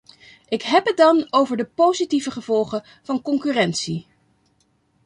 [0.47, 4.07] Ik heb het dan over de positieve gevolgen van concurrentie.